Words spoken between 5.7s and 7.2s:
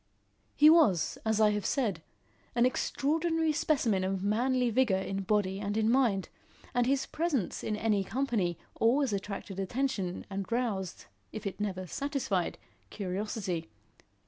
in mind, and his